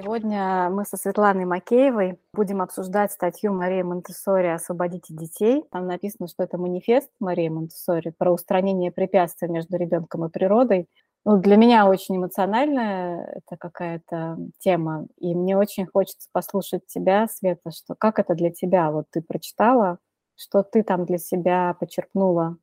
[0.00, 5.64] Сегодня мы со Светланой Макеевой будем обсуждать статью Марии Монтессори «Освободите детей».
[5.72, 10.86] Там написано, что это манифест Марии Монтессори про устранение препятствий между ребенком и природой.
[11.24, 17.72] Ну, для меня очень эмоциональная это какая-то тема, и мне очень хочется послушать тебя, Света,
[17.72, 18.92] что как это для тебя?
[18.92, 19.98] Вот ты прочитала,
[20.36, 22.56] что ты там для себя почерпнула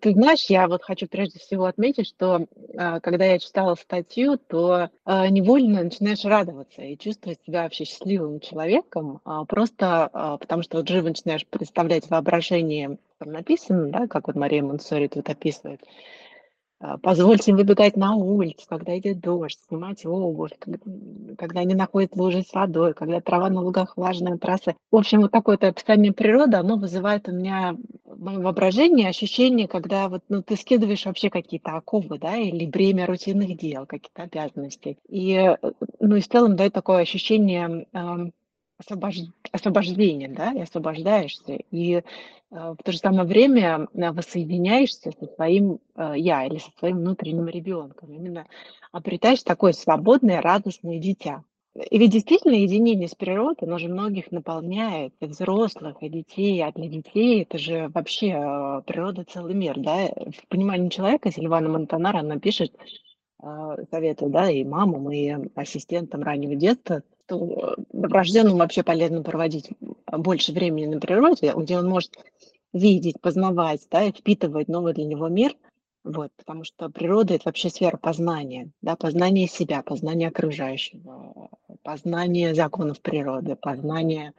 [0.00, 2.46] ты знаешь, я вот хочу прежде всего отметить, что
[2.76, 8.40] а, когда я читала статью, то а, невольно начинаешь радоваться и чувствовать себя вообще счастливым
[8.40, 10.10] человеком, а, просто
[10.40, 15.28] потому что вот живо начинаешь представлять воображение, там написано, да, как вот Мария Монсори тут
[15.28, 15.80] описывает,
[17.02, 20.52] позвольте им выбегать на улицу, когда идет дождь, снимать обувь,
[21.38, 24.76] когда они находят лужи с водой, когда трава на лугах влажная, трассы.
[24.90, 28.46] В общем, вот такое-то описание природы, оно вызывает у меня в моем
[29.08, 34.22] ощущение, когда вот, ну, ты скидываешь вообще какие-то оковы, да, или бремя рутинных дел, какие-то
[34.22, 34.98] обязанности.
[35.08, 35.56] И, э,
[36.00, 37.86] ну, и в целом дает такое ощущение
[38.78, 39.16] освобож...
[39.52, 42.02] освобождения, да, и освобождаешься, и э,
[42.50, 47.48] в то же самое время э, воссоединяешься со своим э, я или со своим внутренним
[47.48, 48.46] ребенком, именно
[48.92, 51.44] обретаешь такое свободное, радостное дитя.
[51.90, 56.72] И ведь действительно единение с природой, оно же многих наполняет, и взрослых, и детей, а
[56.72, 60.06] для детей это же вообще э, природа целый мир, да.
[60.06, 62.74] В понимании человека Сильвана Монтанара, она пишет,
[63.90, 69.70] советую, да, и мамам, и ассистентам раннего детства, что новорожденному вообще полезно проводить
[70.06, 72.12] больше времени на природе, где он может
[72.72, 75.54] видеть, познавать, да, и впитывать новый для него мир,
[76.04, 81.50] вот, потому что природа– это вообще сфера познания, да, познание себя, познание окружающего,
[81.82, 84.32] познание законов природы, познание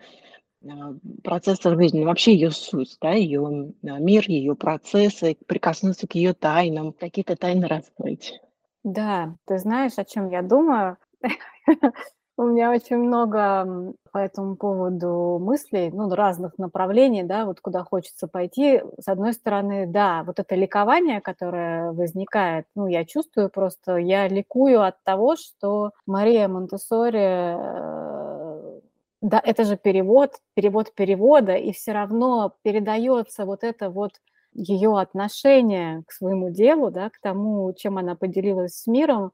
[0.65, 6.33] а, процессов жизни, вообще ее суть, да, ее а, мир, ее процессы, прикоснуться к ее
[6.33, 8.39] тайнам, какие-то тайны раскрыть.
[8.85, 10.97] Да, ты знаешь, о чем я думаю?
[12.39, 18.27] У меня очень много по этому поводу мыслей, ну, разных направлений, да, вот куда хочется
[18.27, 18.81] пойти.
[18.99, 24.83] С одной стороны, да, вот это ликование, которое возникает, ну, я чувствую просто, я ликую
[24.83, 28.81] от того, что Мария Монтессори, э,
[29.21, 34.11] да, это же перевод, перевод перевода, и все равно передается вот это вот
[34.57, 39.31] ее отношение к своему делу, да, к тому, чем она поделилась с миром,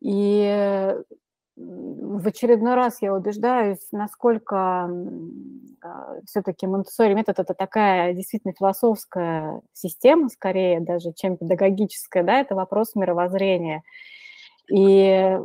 [0.00, 0.94] и
[1.56, 4.56] в очередной раз я убеждаюсь, насколько
[5.82, 12.54] а, все-таки Монтессори метод– это такая действительно философская система, скорее даже, чем педагогическая, да, это
[12.54, 13.82] вопрос мировоззрения.
[14.70, 15.38] И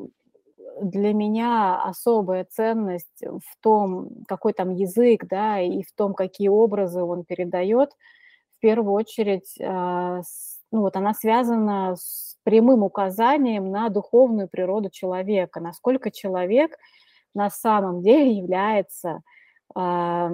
[0.82, 7.02] для меня особая ценность в том, какой там язык, да, и в том, какие образы
[7.02, 7.92] он передает,
[8.62, 10.22] первую очередь, а,
[10.72, 16.78] ну вот она связана с прямым указанием на духовную природу человека, насколько человек
[17.34, 19.22] на самом деле является
[19.76, 20.28] э,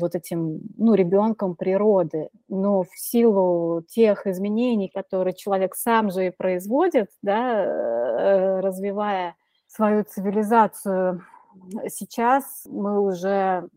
[0.00, 6.30] вот этим, ну, ребенком природы, но в силу тех изменений, которые человек сам же и
[6.30, 9.34] производит, да, э, развивая
[9.66, 11.22] свою цивилизацию,
[11.88, 13.68] сейчас мы уже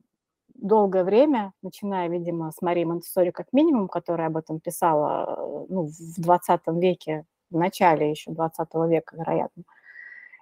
[0.63, 6.21] долгое время, начиная, видимо, с Марии Монтессори как минимум, которая об этом писала ну, в
[6.21, 9.63] 20 веке, в начале еще 20 века, вероятно.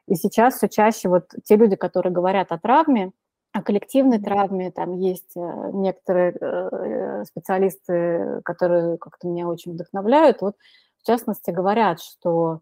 [0.07, 3.11] И сейчас все чаще вот те люди, которые говорят о травме,
[3.51, 10.55] о коллективной травме, там есть э, некоторые э, специалисты, которые как-то меня очень вдохновляют, вот
[11.01, 12.61] в частности говорят, что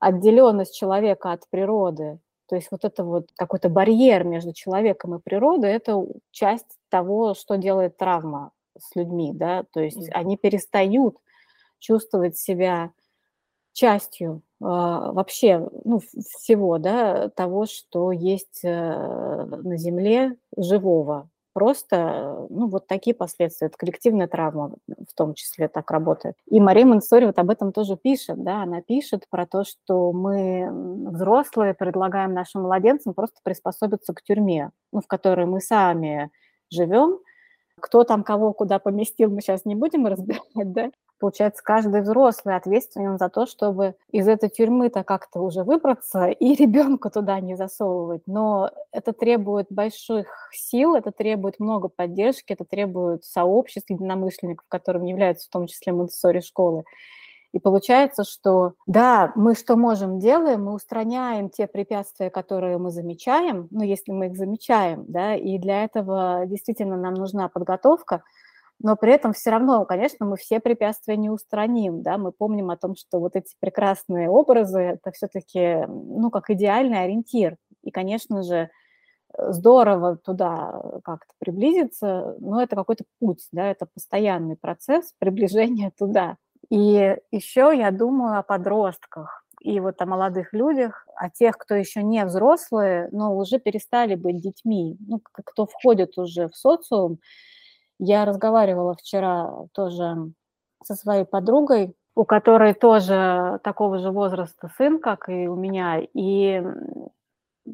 [0.00, 5.70] отделенность человека от природы, то есть вот это вот какой-то барьер между человеком и природой,
[5.70, 11.16] это часть того, что делает травма с людьми, да, то есть они перестают
[11.78, 12.90] чувствовать себя
[13.72, 21.28] частью э, вообще ну, всего да, того, что есть э, на Земле живого.
[21.54, 23.68] Просто ну, вот такие последствия.
[23.68, 26.34] Это коллективная травма в том числе так работает.
[26.50, 28.42] И Мария Монсори вот об этом тоже пишет.
[28.42, 28.64] Да?
[28.64, 30.68] Она пишет про то, что мы,
[31.10, 36.30] взрослые, предлагаем нашим младенцам просто приспособиться к тюрьме, ну, в которой мы сами
[36.70, 37.20] живем,
[37.80, 40.90] кто там кого куда поместил, мы сейчас не будем разбирать, да,
[41.24, 47.08] Получается, каждый взрослый ответственен за то, чтобы из этой тюрьмы-то как-то уже выбраться и ребенка
[47.08, 48.20] туда не засовывать.
[48.26, 55.46] Но это требует больших сил, это требует много поддержки, это требует сообществ единомышленников, которым являются
[55.48, 56.84] в том числе Монтессори школы.
[57.54, 63.66] И получается, что да, мы что можем делаем, мы устраняем те препятствия, которые мы замечаем,
[63.70, 68.24] ну, если мы их замечаем, да, и для этого действительно нам нужна подготовка,
[68.80, 72.76] но при этом все равно, конечно, мы все препятствия не устраним, да, мы помним о
[72.76, 78.70] том, что вот эти прекрасные образы– это все-таки, ну, как идеальный ориентир, И, конечно же,
[79.38, 86.36] здорово туда как-то приблизиться, но это какой-то путь, да, это постоянный процесс приближения туда.
[86.70, 92.02] И еще я думаю о подростках и вот о молодых людях, о тех, кто еще
[92.02, 97.18] не взрослые, но уже перестали быть детьми, ну, кто входит уже в социум.
[98.00, 100.32] Я разговаривала вчера тоже
[100.84, 106.62] со своей подругой, у которой тоже такого же возраста сын, как и у меня, и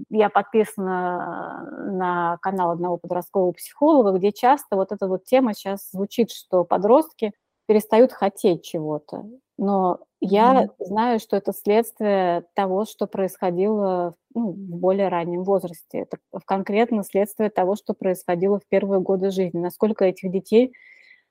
[0.08, 6.31] я подписана на канал одного подросткового психолога, где часто вот эта вот тема сейчас звучит,
[6.31, 7.32] что подростки
[7.70, 9.26] перестают хотеть чего-то.
[9.56, 10.84] Но я mm-hmm.
[10.87, 16.00] знаю, что это следствие того, что происходило ну, в более раннем возрасте.
[16.00, 19.61] Это конкретно следствие того, что происходило в первые годы жизни.
[19.61, 20.72] Насколько этих детей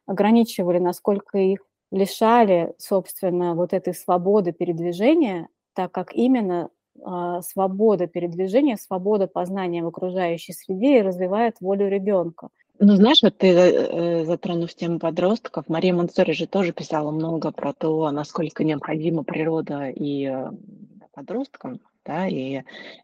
[0.06, 1.60] ограничивали, насколько их
[1.92, 6.70] лишали, собственно, вот этой свободы передвижения, так как именно
[7.04, 12.48] а, свобода передвижения, свобода познания в окружающей среде и развивает волю ребенка.
[12.82, 17.74] Ну, знаешь, вот ты, э, затронув тему подростков, Мария Монсори же тоже писала много про
[17.74, 20.50] то, насколько необходима природа и э,
[21.12, 22.62] подросткам, да, и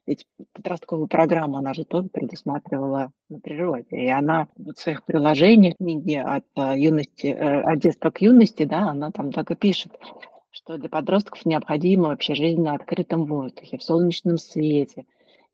[0.07, 6.15] ведь подростковую программу она же тоже предусматривала на природе, и она в своих приложениях книги
[6.15, 9.91] от э, юности, от детства к юности, да, она там так и пишет,
[10.51, 15.03] что для подростков необходимо вообще жизнь на открытом воздухе, в солнечном свете,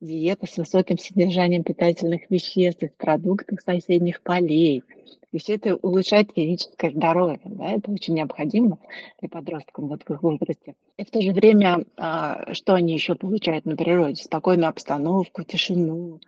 [0.02, 4.84] диета с высоким содержанием питательных веществ из продуктов соседних полей.
[5.32, 7.40] И все это улучшает физическое здоровье.
[7.46, 7.72] Да?
[7.72, 8.80] Это очень необходимо
[9.20, 10.76] для подростков вот в их возрасте.
[10.98, 14.22] И в то же время, а, что они еще получают на природе?
[14.22, 16.20] Спокойную обстановку, тишину,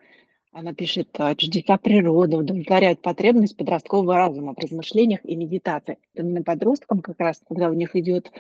[0.53, 5.97] она пишет, «А, чудеса природы удовлетворяют потребность подросткового разума в размышлениях и медитации.
[6.13, 8.31] Именно подросткам как раз, когда у них идет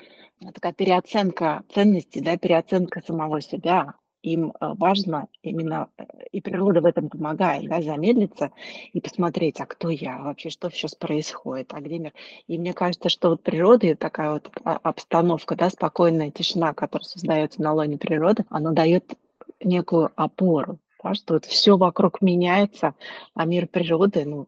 [0.53, 6.85] такая переоценка ценностей, да, переоценка самого себя, им а, важно именно, э, и природа в
[6.85, 8.51] этом помогает, да, замедлиться
[8.93, 12.13] и посмотреть, а кто я, вообще что сейчас происходит, а где мир.
[12.47, 17.61] И мне кажется, что вот природа и такая вот обстановка, да, спокойная тишина, которая создается
[17.61, 19.13] на лоне природы, она дает
[19.61, 22.95] некую опору да, что вот все вокруг меняется,
[23.33, 24.47] а мир природы, ну,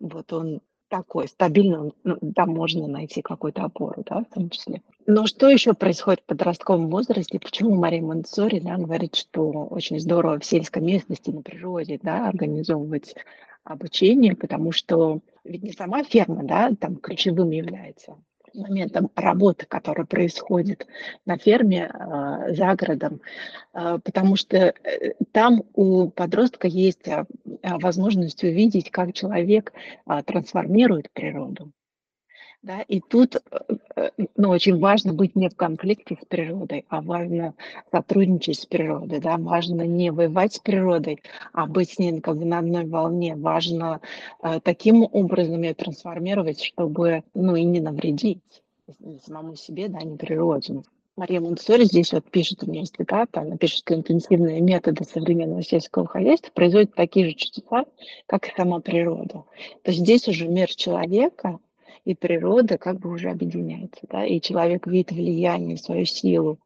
[0.00, 0.60] вот он
[0.92, 4.82] такой стабильный, ну, там можно найти какую-то опору, да, в том числе.
[5.06, 7.40] Но что еще происходит в подростковом возрасте?
[7.40, 13.14] Почему Мария Монсори да, говорит, что очень здорово в сельской местности, на природе, да, организовывать
[13.64, 18.18] обучение, потому что ведь не сама ферма, да, там ключевым является,
[18.54, 20.86] моментом работы, которая происходит
[21.26, 23.20] на ферме э, за городом,
[23.74, 24.72] э, потому что э,
[25.32, 27.24] там у подростка есть э,
[27.62, 29.72] возможность увидеть, как человек
[30.26, 31.72] трансформирует природу.
[32.62, 33.40] Да, и тут э,
[33.96, 37.54] э, ну, очень важно быть не в конфликте с природой, а важно
[37.90, 39.18] сотрудничать с природой.
[39.18, 39.36] Да?
[39.36, 41.20] Важно не воевать с природой,
[41.52, 43.34] а быть с ней как на одной волне.
[43.34, 44.00] Важно
[44.42, 48.62] э, таким образом ее трансформировать, чтобы ну, и не навредить
[49.26, 50.82] самому себе, да, не природе.
[51.16, 55.62] Мария Монтессори здесь вот пишет, у меня есть цитата, она пишет, что интенсивные методы современного
[55.62, 57.86] сельского хозяйства производят такие же чудеса,
[58.26, 59.44] как и сама природа.
[59.82, 61.58] То есть здесь уже мир человека–
[62.04, 66.58] и природа как бы уже объединяется, да, и человек видит влияние, свою силу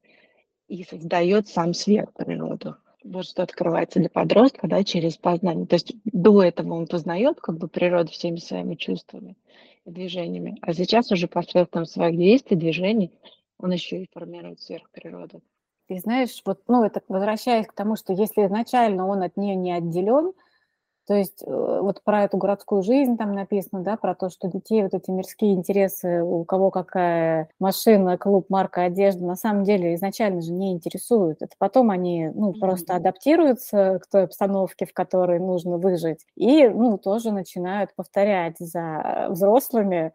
[0.68, 2.76] и создает сам свет природу.
[3.04, 5.66] Вот что открывается для подростка, да, через познание.
[5.66, 9.36] То есть до этого он познает как бы природу всеми своими чувствами
[9.84, 13.12] и движениями, а сейчас уже посредством своих действий, движений
[13.58, 15.42] он еще и формирует сверхприроду.
[15.88, 19.72] Ты знаешь, вот, ну, это возвращаясь к тому, что если изначально он от нее не
[19.72, 20.32] отделен,
[21.06, 24.82] то есть э, вот про эту городскую жизнь там написано, да, про то, что детей
[24.82, 30.42] вот эти мирские интересы, у кого какая машина, клуб, марка одежды, на самом деле изначально
[30.42, 31.42] же не интересуют.
[31.42, 32.60] Это потом они, ну, mm-hmm.
[32.60, 39.28] просто адаптируются к той обстановке, в которой нужно выжить, и, ну, тоже начинают повторять за
[39.30, 40.12] взрослыми,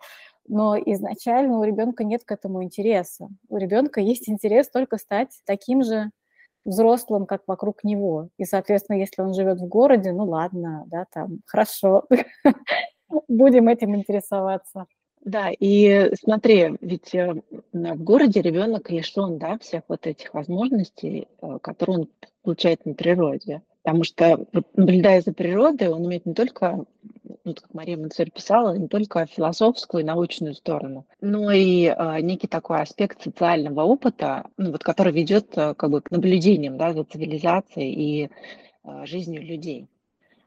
[0.48, 3.30] но изначально у ребенка нет к этому интереса.
[3.48, 6.12] У ребенка есть интерес только стать таким же
[6.66, 8.30] взрослым, как вокруг него.
[8.38, 12.06] И, соответственно, если он живет в городе, ну ладно, да, там, хорошо,
[13.28, 14.86] будем этим интересоваться.
[15.24, 17.36] Да, и смотри, ведь э,
[17.74, 22.10] в городе ребенок лишен, да, всех вот этих возможностей, э, которые он
[22.42, 23.62] получает на природе.
[23.84, 26.86] Потому что, наблюдая за природой, он имеет не только
[27.44, 32.48] ну, как Мария Монцель писала, не только философскую и научную сторону, но и э, некий
[32.48, 37.04] такой аспект социального опыта, ну, вот, который ведет э, как бы к наблюдениям да, за
[37.04, 38.30] цивилизацией и
[38.84, 39.88] э, жизнью людей.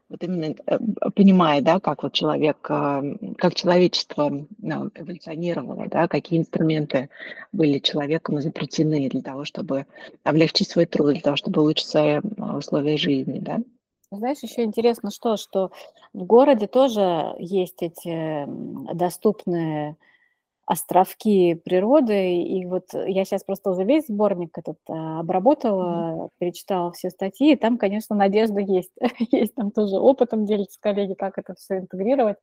[0.09, 0.77] вот именно э,
[1.15, 3.03] понимая, да, как вот человек, а,
[3.37, 7.09] как человечество ну, эволюционировало, да, какие инструменты
[7.51, 9.85] были человеком изобретены для того, чтобы
[10.23, 12.19] облегчить свой труд, для того, чтобы улучшить свои
[12.57, 13.59] условия жизни, да.
[14.17, 15.71] Знаешь, еще интересно что, что
[16.13, 18.45] в городе тоже есть эти
[18.93, 19.97] доступные
[20.65, 22.41] островки природы.
[22.41, 27.55] И вот я сейчас просто уже весь сборник этот а, обработала, перечитала все статьи, и
[27.55, 28.91] там, конечно, надежда есть.
[29.31, 32.37] есть там тоже опытом делятся коллеги, как это все интегрировать.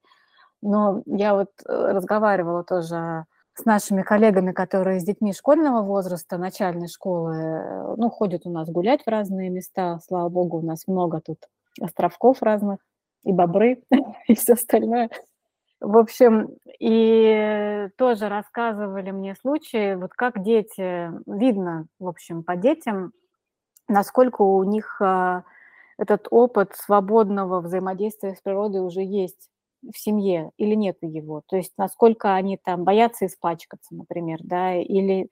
[0.62, 3.24] Но я вот э, разговаривала тоже
[3.54, 8.68] с нашими коллегами, которые с детьми школьного возраста, начальной школы, э, ну, ходят у нас
[8.70, 9.98] гулять в разные места.
[10.06, 11.38] Слава богу, у нас много тут
[11.80, 12.78] островков разных,
[13.24, 13.82] и бобры,
[14.28, 15.10] и все остальное.
[15.80, 23.12] В общем, и тоже рассказывали мне случаи, вот как дети, видно, в общем, по детям,
[23.88, 25.42] насколько у них а,
[25.98, 29.50] этот опыт свободного взаимодействия с природой уже есть
[29.82, 31.42] в семье или нет его.
[31.46, 35.30] То есть насколько они там боятся испачкаться, например, да, или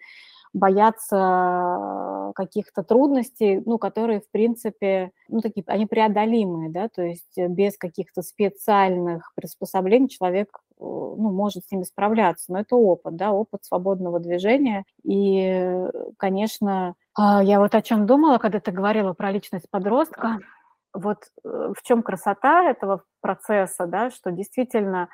[0.52, 7.76] боятся каких-то трудностей, ну, которые, в принципе, ну, такие, они преодолимые, да, то есть без
[7.76, 13.64] каких-то специальных приспособлений человек, э, ну, может с ними справляться, но это опыт, да, опыт
[13.64, 15.87] свободного движения, и,
[16.19, 20.38] конечно, а, я вот о чем думала, когда ты говорила про личность подростка,
[20.92, 25.09] вот э, в чем красота этого процесса, да, что действительно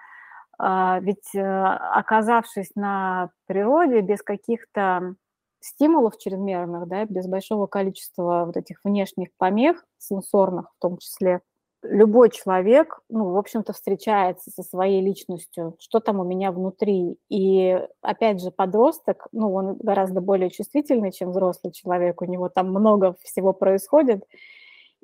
[0.58, 5.14] а, ведь э, оказавшись на природе без каких-то
[5.60, 11.40] стимулов чрезмерных, да, без большого количества вот этих внешних помех, сенсорных в том числе,
[11.82, 17.18] любой человек, ну, в общем-то, встречается со своей личностью, что там у меня внутри.
[17.28, 22.70] И, опять же, подросток, ну, он гораздо более чувствительный, чем взрослый человек, у него там
[22.70, 24.24] много всего происходит.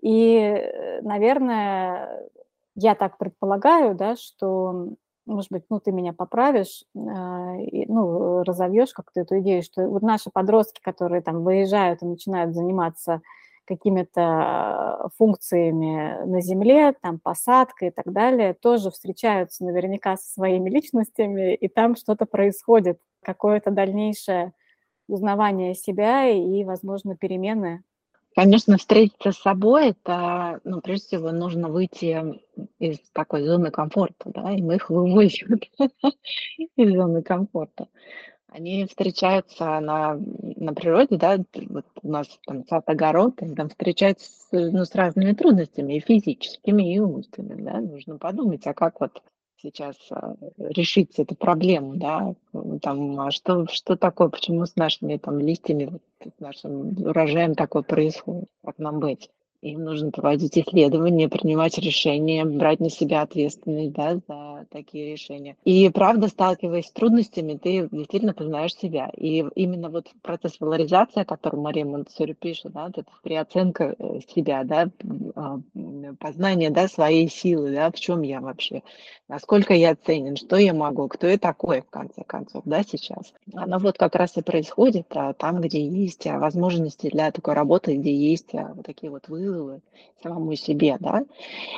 [0.01, 2.29] И, наверное,
[2.75, 4.89] я так предполагаю, да, что
[5.27, 7.55] может быть, ну, ты меня поправишь, а,
[7.89, 13.23] ну, разовьешь как-то эту идею, что вот наши подростки, которые там выезжают и начинают заниматься
[13.67, 21.55] какими-то функциями на земле, там посадка и так далее, тоже встречаются наверняка со своими личностями,
[21.55, 24.53] и там что-то происходит, какое-то дальнейшее
[25.09, 27.83] узнавание себя и, возможно, перемены
[28.35, 32.41] Конечно, встретиться с собой- это, ну, прежде всего, нужно выйти
[32.79, 35.61] из такой зоны комфорта, да, и мы их выводим
[36.77, 37.89] из зоны комфорта.
[38.49, 41.39] Они встречаются на на природе, да,
[41.71, 47.01] вот у нас там сад-огород, они там встречаются ну, с разными трудностями, и физическими, и
[47.01, 47.81] умственными, да.
[47.81, 49.23] Нужно подумать, а как вот
[49.63, 52.35] сейчас а, решить эту проблему, да,
[52.83, 58.49] там, а что, что такое, почему с нашими там листьями, с нашим урожаем такое происходит,
[58.65, 59.31] как нам быть.
[59.63, 65.57] Им нужно проводить исследования, принимать решения, брать на себя ответственность да, за такие решения.
[65.65, 69.11] И правда, сталкиваясь с трудностями, ты действительно познаешь себя.
[69.17, 74.21] И именно вот процесс валоризации, о котором Мария Монтессори пишет, да, вот эта переоценка э,
[74.35, 74.89] себя, да,
[75.35, 75.61] а,
[76.19, 78.83] познание да, своей силы, да, в чем я вообще,
[79.29, 83.33] насколько я ценен, что я могу, кто я такой, в конце концов, да, сейчас.
[83.55, 87.97] Оно вот как раз и происходит а, там, где есть а, возможности для такой работы,
[87.97, 89.81] где есть а, вот такие вот вызовы,
[90.23, 91.25] самому себе, да.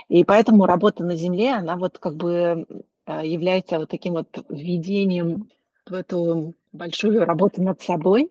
[0.08, 2.66] И поэтому работа на земле, она вот как бы
[3.06, 5.50] является вот таким вот введением
[5.86, 8.30] в эту большую работу над собой,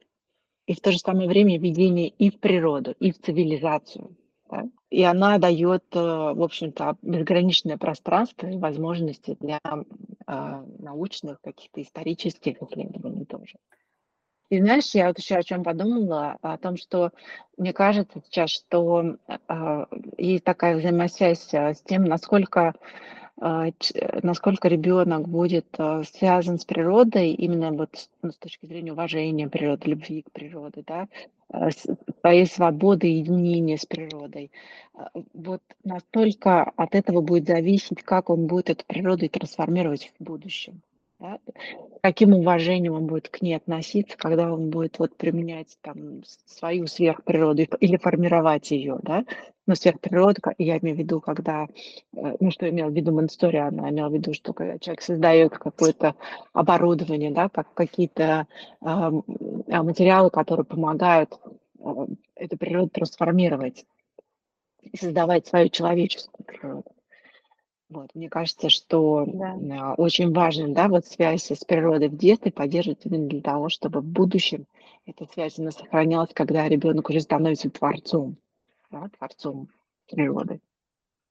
[0.66, 4.16] и в то же самое время введение и в природу, и в цивилизацию.
[4.50, 4.64] Да?
[4.90, 12.62] И она дает, э, в общем-то, безграничное пространство и возможности для э, научных, каких-то исторических
[12.62, 13.56] исследований тоже.
[14.50, 17.12] И знаешь, я вот еще о чем подумала, о том, что
[17.58, 19.86] мне кажется сейчас, что э,
[20.18, 22.76] есть такая взаимосвязь э, с тем, насколько
[23.38, 27.90] насколько ребенок будет э, связан с природой, именно вот
[28.22, 31.08] ну, с точки зрения уважения природы, любви к природе, да,
[31.52, 31.70] э,
[32.22, 34.52] своей свободы единения с природой.
[35.34, 40.82] Вот настолько от этого будет зависеть, как он будет эту природу трансформировать в будущем
[41.24, 41.40] да,
[42.02, 47.64] каким уважением он будет к ней относиться, когда он будет вот применять там свою сверхприроду
[47.80, 49.24] или формировать ее, да,
[49.66, 53.90] но сверхприрода, я имею в виду, когда, э, ну, что имел в виду Монстори, она
[53.90, 56.16] имела в виду, что когда человек создает какое-то
[56.52, 58.48] оборудование, да, как какие-то
[58.82, 59.12] э,
[59.68, 61.34] материалы, которые помогают
[61.80, 62.06] э,
[62.36, 63.86] эту природу трансформировать
[64.82, 66.92] и создавать свою человеческую природу.
[67.90, 69.56] Вот, мне кажется, что Да.
[69.80, 74.02] а, очень важно, да, вот связь с природой в детстве поддерживать именно для того, чтобы
[74.02, 74.66] в будущем
[75.06, 78.38] эта связь она сохранялась, когда ребенок уже становится творцом,
[78.94, 79.70] да, творцом
[80.10, 80.62] природы.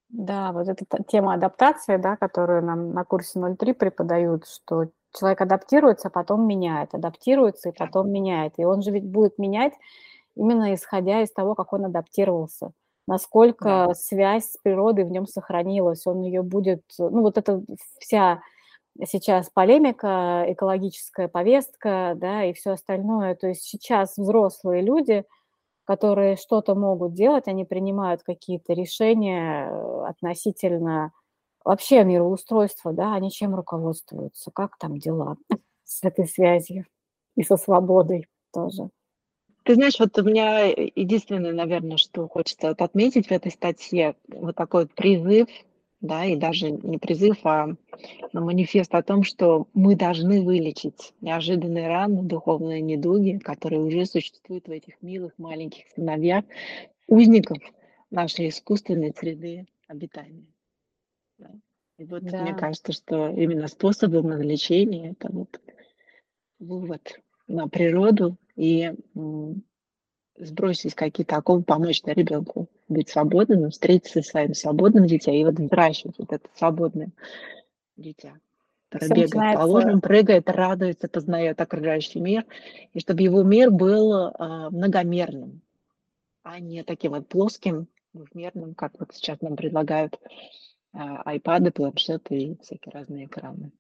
[0.09, 6.11] Да, вот эта тема адаптации, да, которую нам на курсе 03 преподают, что человек адаптируется,
[6.11, 8.55] потом меняет, адаптируется и потом меняет.
[8.59, 9.73] И он же ведь будет менять
[10.35, 12.73] именно исходя из того, как он адаптировался,
[13.07, 13.95] насколько да.
[13.95, 17.63] связь с природой в нем сохранилась, он ее будет, ну вот эта
[17.99, 18.41] вся
[19.07, 23.35] сейчас полемика, экологическая повестка, да, и все остальное.
[23.35, 25.25] То есть сейчас взрослые люди–
[25.85, 31.13] которые что-то могут делать, они принимают какие-то решения э, относительно
[31.65, 35.37] вообще мироустройства, да, они чем руководствуются, как там дела
[35.85, 36.87] с этой связью
[37.37, 38.91] и со свободой тоже.
[39.65, 44.85] Ты знаешь, вот у меня единственное, наверное, что хочется отметить в этой статье, вот такой
[44.85, 45.49] вот призыв
[46.03, 47.69] да, и даже не призыв, а
[48.33, 54.71] манифест о том, что мы должны вылечить неожиданные раны, духовные недуги, которые уже существуют в
[54.71, 56.45] этих милых маленьких сыновьях,
[57.07, 57.59] узников
[58.11, 60.45] нашей искусственной среды обитания.
[61.39, 61.51] Да.
[61.99, 62.43] И вот да.
[62.43, 65.61] мне кажется, что именно способом излечения это вот
[66.59, 68.93] вывод на природу и
[70.37, 75.55] сбросить какие-то оковы, помочь да, ребенку быть свободным, встретиться со своим свободным дитя и вот
[75.55, 77.11] взращивать вот это свободное
[77.97, 78.35] дитя
[78.91, 79.61] Все бегает начинается...
[79.61, 82.45] по ложам, прыгает, радуется, познает окружающий мир,
[82.93, 85.61] и чтобы его мир был э, многомерным,
[86.43, 92.57] а не таким вот плоским, двухмерным, как вот сейчас нам предлагают э, айпады, планшеты и
[92.63, 93.73] всякие разные экраны.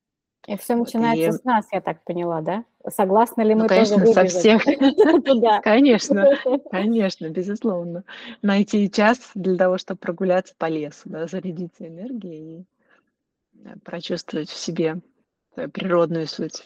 [0.46, 1.32] И все начинается и...
[1.32, 2.64] с нас, я так поняла, да?
[2.88, 4.64] Согласны ли ну, мы конечно, тоже со всех.
[5.62, 6.28] Конечно,
[6.70, 8.04] конечно, безусловно.
[8.42, 12.66] Найти час для того, чтобы прогуляться по лесу, да, зарядиться энергией
[13.54, 15.00] и прочувствовать в себе
[15.54, 16.64] природную суть.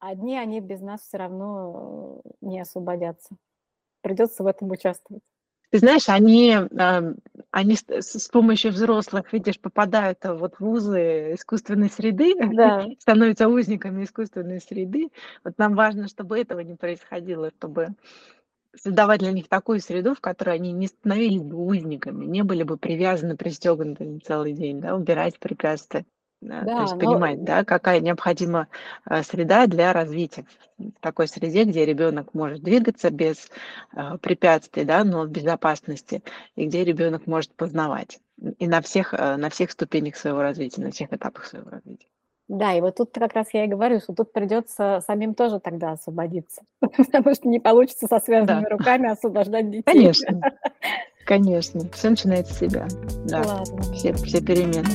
[0.00, 3.36] Одни они без нас все равно не освободятся.
[4.00, 5.22] Придется в этом участвовать.
[5.72, 6.54] Ты знаешь, они,
[7.50, 12.86] они с, помощью взрослых, видишь, попадают вот в вузы искусственной среды, да.
[12.98, 15.08] становятся узниками искусственной среды.
[15.42, 17.88] Вот нам важно, чтобы этого не происходило, чтобы
[18.76, 22.76] создавать для них такую среду, в которой они не становились бы узниками, не были бы
[22.76, 26.04] привязаны, пристегнуты целый день, да, убирать препятствия.
[26.42, 28.66] Да, то есть но понимать, да, какая необходима
[29.08, 30.44] э, среда для развития.
[30.76, 33.48] В такой среде, где ребенок может двигаться без
[33.94, 36.22] э, препятствий, да, но в безопасности,
[36.56, 38.18] и где ребенок может познавать.
[38.58, 42.08] И на всех, э, на всех ступенях своего развития, на всех этапах своего развития.
[42.48, 45.92] Да, и вот тут как раз я и говорю, что тут придется самим тоже тогда
[45.92, 48.68] освободиться, потому что не получится со связанными да.
[48.68, 49.82] руками освобождать детей.
[49.84, 50.42] Конечно,
[51.24, 51.88] конечно.
[51.92, 52.88] Все начинается с себя.
[53.26, 53.42] Да.
[53.46, 53.82] Ладно.
[53.94, 54.88] Все, все перемены.